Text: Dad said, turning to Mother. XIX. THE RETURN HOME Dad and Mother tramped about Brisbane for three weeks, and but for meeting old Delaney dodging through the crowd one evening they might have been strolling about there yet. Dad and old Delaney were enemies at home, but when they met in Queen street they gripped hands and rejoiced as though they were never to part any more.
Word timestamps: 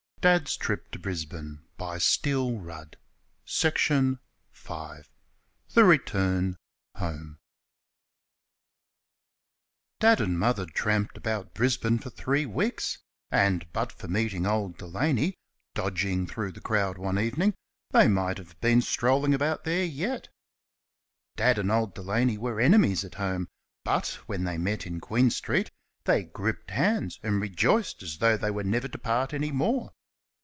Dad 0.21 0.47
said, 0.47 0.61
turning 0.61 0.83
to 0.91 1.59
Mother. 1.79 2.89
XIX. 3.47 4.19
THE 4.53 5.07
RETURN 5.83 6.57
HOME 6.95 7.39
Dad 9.99 10.21
and 10.21 10.37
Mother 10.37 10.67
tramped 10.67 11.17
about 11.17 11.55
Brisbane 11.55 11.97
for 11.97 12.11
three 12.11 12.45
weeks, 12.45 12.99
and 13.31 13.65
but 13.73 13.91
for 13.91 14.07
meeting 14.07 14.45
old 14.45 14.77
Delaney 14.77 15.33
dodging 15.73 16.27
through 16.27 16.51
the 16.51 16.61
crowd 16.61 16.99
one 16.99 17.17
evening 17.17 17.55
they 17.89 18.07
might 18.07 18.37
have 18.37 18.61
been 18.61 18.81
strolling 18.83 19.33
about 19.33 19.63
there 19.63 19.83
yet. 19.85 20.27
Dad 21.35 21.57
and 21.57 21.71
old 21.71 21.95
Delaney 21.95 22.37
were 22.37 22.59
enemies 22.61 23.03
at 23.03 23.15
home, 23.15 23.47
but 23.83 24.19
when 24.27 24.43
they 24.43 24.59
met 24.59 24.85
in 24.85 24.99
Queen 24.99 25.31
street 25.31 25.71
they 26.03 26.21
gripped 26.21 26.69
hands 26.69 27.19
and 27.23 27.41
rejoiced 27.41 28.03
as 28.03 28.19
though 28.19 28.37
they 28.37 28.51
were 28.51 28.63
never 28.63 28.87
to 28.87 28.99
part 28.99 29.33
any 29.33 29.49
more. 29.51 29.91